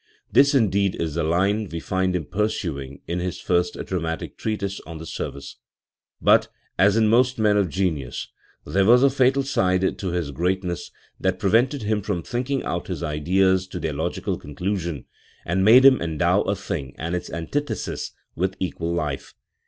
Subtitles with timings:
[0.31, 4.97] This, indeed, is the line we find him pursuing in his first drastic treatise on
[4.97, 5.57] the service*.
[6.19, 6.47] But,
[6.79, 8.27] as in most men of genius,
[8.65, 13.03] there was a fatal side to his greatness that prevented him from thinking out his
[13.03, 15.05] ideas to their logical conclusion,
[15.45, 19.35] and made him endow a thing and its antithesis with equal life.